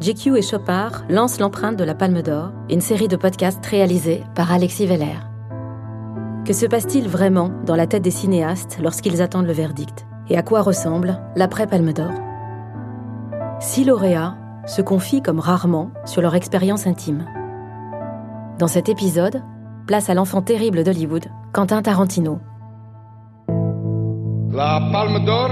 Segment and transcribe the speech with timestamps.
[0.00, 4.52] GQ et Chopard lancent l'empreinte de la Palme d'Or, une série de podcasts réalisés par
[4.52, 5.18] Alexis Veller.
[6.44, 10.06] Que se passe-t-il vraiment dans la tête des cinéastes lorsqu'ils attendent le verdict?
[10.28, 12.12] Et à quoi ressemble l'après-Palme d'Or?
[13.58, 14.36] Six lauréats
[14.66, 17.26] se confient comme rarement sur leur expérience intime.
[18.60, 19.42] Dans cet épisode,
[19.88, 22.38] place à l'enfant terrible d'Hollywood, Quentin Tarantino.
[24.52, 25.50] La Palme d'Or.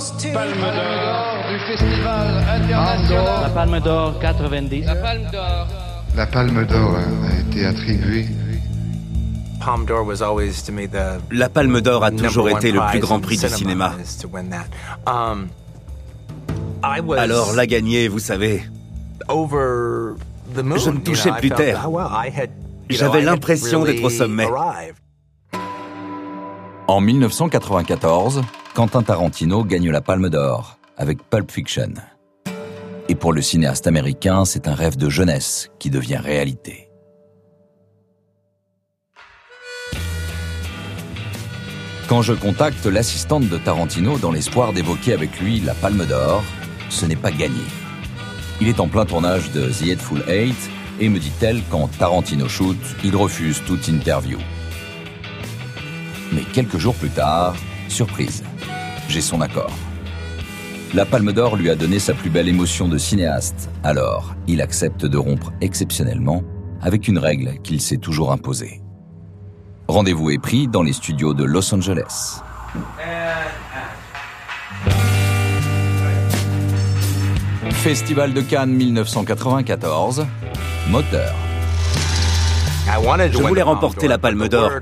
[0.00, 3.42] Palme d'Or du Festival international.
[3.42, 4.86] La Palme d'Or 90.
[4.86, 5.66] La Palme d'Or.
[6.16, 8.26] La Palme d'Or a été attribuée.
[9.62, 13.00] Palme d'Or was always to me the La Palme d'Or a toujours été le plus
[13.00, 13.92] grand prix du cinéma.
[15.06, 15.48] Um,
[16.82, 18.62] I was Alors la gagner, vous savez.
[19.28, 21.86] Je ne you touchais plus terre.
[21.86, 22.00] oh,
[22.88, 24.48] J'avais I had l'impression d'être au sommet.
[26.88, 28.40] En 1994,
[28.72, 31.92] Quentin Tarantino gagne la Palme d'Or avec Pulp Fiction.
[33.08, 36.88] Et pour le cinéaste américain, c'est un rêve de jeunesse qui devient réalité.
[42.08, 46.44] Quand je contacte l'assistante de Tarantino dans l'espoir d'évoquer avec lui la Palme d'Or,
[46.90, 47.62] ce n'est pas gagné.
[48.60, 52.78] Il est en plein tournage de The Hateful Eight et me dit-elle quand Tarantino shoot,
[53.02, 54.38] il refuse toute interview.
[56.32, 57.56] Mais quelques jours plus tard,
[57.90, 58.42] surprise,
[59.08, 59.72] j'ai son accord.
[60.94, 65.04] La Palme d'Or lui a donné sa plus belle émotion de cinéaste, alors il accepte
[65.06, 66.42] de rompre exceptionnellement
[66.80, 68.80] avec une règle qu'il s'est toujours imposée.
[69.88, 72.40] Rendez-vous est pris dans les studios de Los Angeles.
[77.70, 80.26] Festival de Cannes 1994,
[80.90, 81.34] moteur.
[83.32, 84.72] Je voulais remporter la Palme d'Or.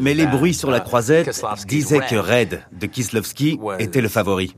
[0.00, 4.54] mais les bruits sur la croisette disaient que Red de Kislovski était le favori.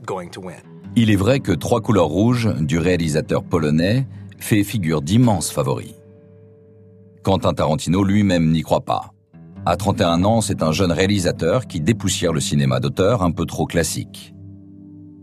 [0.95, 4.07] Il est vrai que Trois couleurs rouges du réalisateur polonais
[4.39, 5.95] fait figure d'immenses favoris.
[7.23, 9.11] Quentin Tarantino lui-même n'y croit pas.
[9.65, 13.67] À 31 ans, c'est un jeune réalisateur qui dépoussière le cinéma d'auteur un peu trop
[13.67, 14.33] classique.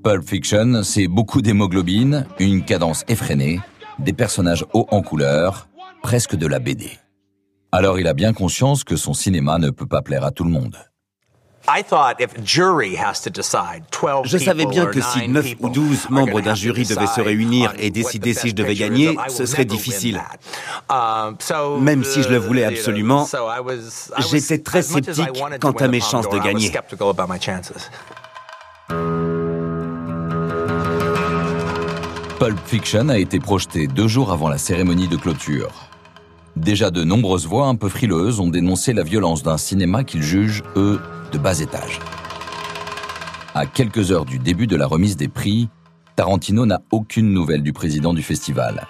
[0.04, 3.60] Pulp Fiction, c'est beaucoup d'hémoglobine, une cadence effrénée,
[3.98, 5.67] des personnages hauts en couleur,
[6.02, 6.90] presque de la BD.
[7.72, 10.50] Alors il a bien conscience que son cinéma ne peut pas plaire à tout le
[10.50, 10.76] monde.
[14.24, 17.90] Je savais bien que si 9 ou 12 membres d'un jury devaient se réunir et
[17.90, 20.22] décider si je devais gagner, ce serait difficile.
[21.80, 23.26] Même si je le voulais absolument,
[24.30, 25.28] j'étais très sceptique
[25.60, 26.72] quant à mes chances de gagner.
[32.38, 35.87] Pulp Fiction a été projeté deux jours avant la cérémonie de clôture.
[36.68, 40.62] Déjà de nombreuses voix un peu frileuses ont dénoncé la violence d'un cinéma qu'ils jugent,
[40.76, 41.00] eux,
[41.32, 41.98] de bas étage.
[43.54, 45.70] À quelques heures du début de la remise des prix,
[46.14, 48.86] Tarantino n'a aucune nouvelle du président du festival.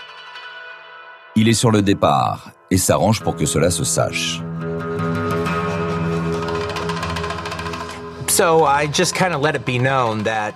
[1.37, 4.43] Il est sur le départ et s'arrange pour que cela se sache.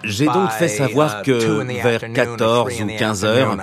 [0.04, 3.56] J'ai donc fait savoir que vers 14 ou 15 heures,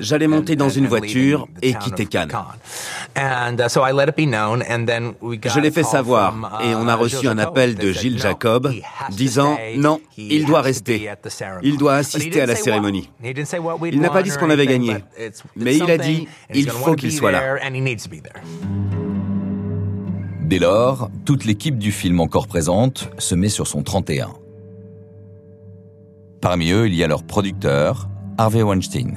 [0.00, 2.32] j'allais monter dans une voiture et quitter Cannes.
[5.44, 8.72] Je l'ai fait savoir et on a reçu un appel de Gilles Jacob
[9.10, 11.10] disant non, il doit rester.
[11.62, 13.10] Il doit assister à la cérémonie.
[13.22, 14.96] Il n'a pas dit ce qu'on avait gagné,
[15.56, 17.58] mais il a dit il faut qu'il soit là.
[20.52, 24.34] Dès lors, toute l'équipe du film encore présente se met sur son 31.
[26.42, 29.16] Parmi eux, il y a leur producteur, Harvey Weinstein.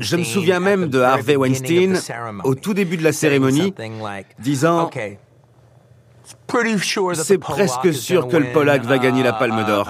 [0.00, 1.96] Je me souviens même de Harvey Weinstein
[2.42, 3.72] au tout début de la cérémonie
[4.40, 4.90] disant
[7.14, 9.88] c'est presque sûr que le Polak va gagner la Palme d'Or.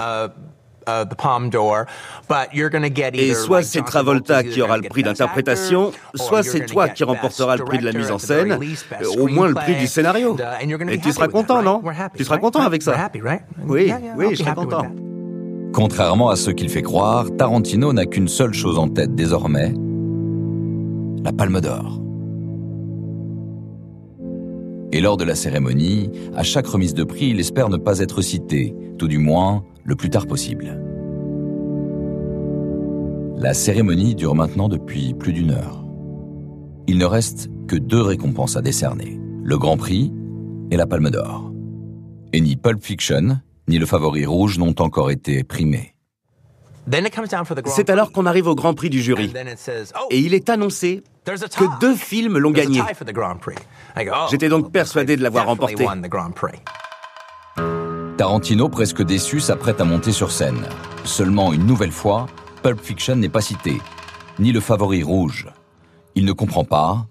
[3.15, 7.65] Et soit c'est Travolta qui aura le prix d'interprétation, soit c'est toi qui remporteras le
[7.65, 8.59] prix de la mise en scène,
[9.19, 10.37] au moins le prix du scénario.
[10.89, 11.83] Et tu seras content, non?
[12.17, 13.11] Tu seras content avec ça.
[13.67, 14.87] Oui, oui, je serai content.
[15.73, 19.75] Contrairement à ce qu'il fait croire, Tarantino n'a qu'une seule chose en tête désormais,
[21.23, 22.01] la Palme d'Or.
[24.93, 28.23] Et lors de la cérémonie, à chaque remise de prix, il espère ne pas être
[28.23, 30.83] cité, tout du moins le plus tard possible.
[33.39, 35.85] La cérémonie dure maintenant depuis plus d'une heure.
[36.87, 40.13] Il ne reste que deux récompenses à décerner, le Grand Prix
[40.71, 41.53] et la Palme d'Or.
[42.33, 43.39] Et ni Pulp Fiction,
[43.69, 45.95] ni le favori rouge n'ont encore été primés.
[47.67, 49.33] C'est alors qu'on arrive au Grand Prix du jury.
[50.11, 52.81] Et il est annoncé que deux films l'ont gagné.
[52.81, 55.85] Oh, J'étais donc persuadé de l'avoir remporté.
[58.17, 60.67] Tarantino, presque déçu, s'apprête à monter sur scène.
[61.05, 62.27] Seulement une nouvelle fois,
[62.63, 63.79] Pulp Fiction n'est pas cité,
[64.39, 65.47] ni le favori rouge.
[66.15, 67.07] Il ne comprend pas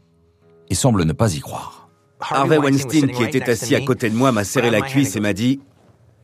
[0.69, 1.89] et semble ne pas y croire.
[2.19, 5.33] Harvey Weinstein, qui était assis à côté de moi, m'a serré la cuisse et m'a
[5.33, 5.59] dit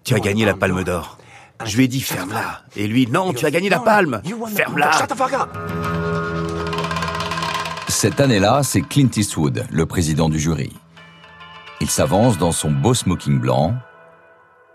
[0.03, 1.19] Tu as gagné la palme d'or.
[1.63, 2.63] Je lui ai dit Ferme-la.
[2.75, 4.21] Et lui Non, tu as gagné la palme.
[4.55, 4.91] Ferme-la.
[7.87, 10.71] Cette année-là, c'est Clint Eastwood, le président du jury.
[11.81, 13.75] Il s'avance dans son beau smoking blanc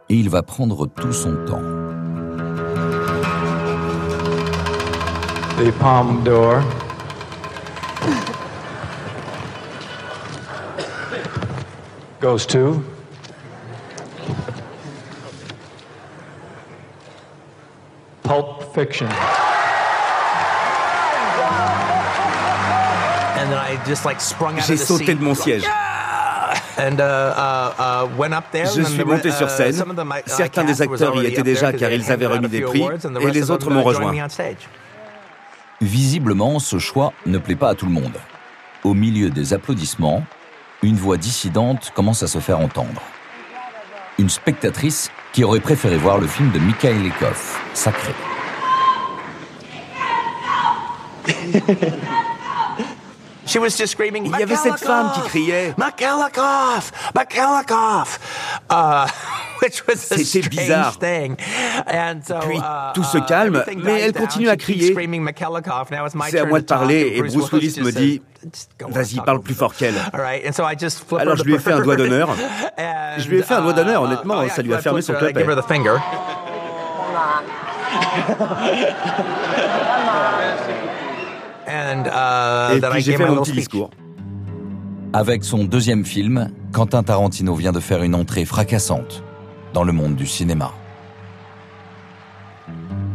[0.09, 1.63] et il va prendre tout son temps.
[5.59, 6.63] The Palme d'Or
[12.21, 12.83] goes to
[18.23, 19.09] Pulp Fiction.
[24.67, 25.63] J'ai sauté de mon siège.
[26.79, 29.83] Uh, uh, uh, Je suis monté sur scène.
[30.27, 32.85] Certains des acteurs y étaient déjà car ils avaient remis des prix
[33.21, 34.13] et les autres m'ont rejoint.
[35.81, 38.17] Visiblement, ce choix ne plaît pas à tout le monde.
[38.85, 40.25] Au milieu des applaudissements,
[40.83, 43.03] une voix dissidente commence à se faire entendre.
[44.19, 48.13] Une spectatrice qui aurait préféré voir le film de Mikhail Lekov, Sacré.
[54.25, 55.75] Il y avait cette femme qui criait
[57.15, 58.19] McKellicoff,
[59.97, 60.99] C'était bizarre.
[62.41, 62.59] Puis
[62.95, 64.95] tout se calme, mais elle continue à crier.
[66.29, 68.23] C'est à moi de parler et Bruce Willis me dit
[68.89, 69.95] Vas-y, parle plus fort qu'elle.
[71.21, 72.29] Alors je lui ai fait un doigt d'honneur.
[73.19, 75.43] Je lui ai fait un doigt d'honneur, honnêtement, ça lui a fermé son clapet.
[81.67, 83.91] Uh, Et puis j'ai fait mon petit discours.
[85.13, 89.23] Avec son deuxième film, Quentin Tarantino vient de faire une entrée fracassante
[89.73, 90.73] dans le monde du cinéma.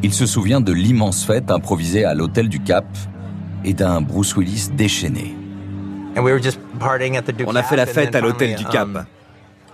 [0.03, 2.85] Il se souvient de l'immense fête improvisée à l'hôtel du Cap
[3.63, 5.35] et d'un Bruce Willis déchaîné.
[6.17, 9.05] On a fait la fête à l'hôtel du Cap.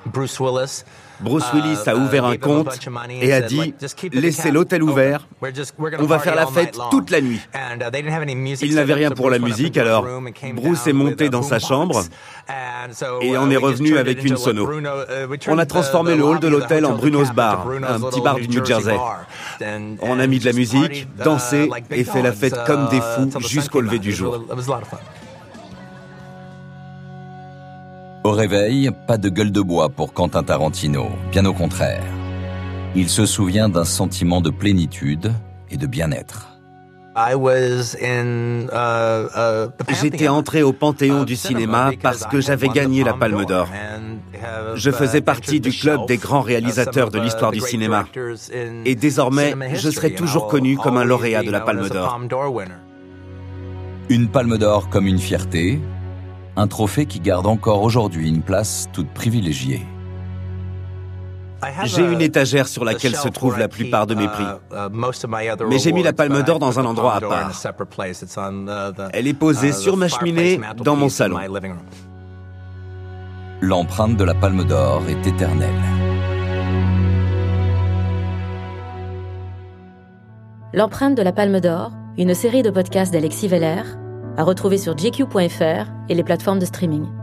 [0.07, 0.83] Bruce Willis
[1.19, 2.77] Bruce Willis a ouvert un compte
[3.21, 3.73] et a dit
[4.11, 5.27] Laissez l'hôtel ouvert,
[5.99, 7.41] on va faire la fête toute la nuit.
[8.61, 10.05] Il n'avait rien pour la musique, alors
[10.53, 12.03] Bruce est monté dans sa chambre
[13.21, 14.69] et on est revenu avec une sono.
[15.47, 18.63] On a transformé le hall de l'hôtel en Bruno's Bar, un petit bar du New
[18.63, 18.97] Jersey.
[20.01, 23.81] On a mis de la musique, dansé et fait la fête comme des fous jusqu'au
[23.81, 24.45] lever du jour.
[28.27, 32.03] Au réveil, pas de gueule de bois pour Quentin Tarantino, bien au contraire.
[32.93, 35.31] Il se souvient d'un sentiment de plénitude
[35.71, 36.49] et de bien-être.
[37.15, 37.37] Uh,
[40.01, 43.69] J'étais entré au Panthéon du cinéma parce que j'avais gagné la Palme d'Or.
[44.75, 48.07] Je faisais partie du club des grands réalisateurs de l'histoire du cinéma.
[48.83, 52.19] Et désormais, je serai toujours connu comme un lauréat de la Palme d'Or.
[54.09, 55.79] Une Palme d'Or comme une fierté,
[56.57, 59.85] un trophée qui garde encore aujourd'hui une place toute privilégiée.
[61.85, 64.45] J'ai une étagère sur laquelle se trouvent la plupart de mes prix.
[65.69, 67.51] Mais j'ai mis la palme d'or dans un endroit à part.
[69.13, 71.37] Elle est posée sur ma cheminée dans mon salon.
[73.61, 75.69] L'empreinte de la palme d'or est éternelle.
[80.73, 83.81] L'empreinte de la palme d'or, une série de podcasts d'Alexis Veller,
[84.37, 87.16] à retrouver sur gq.fr et les plateformes de streaming.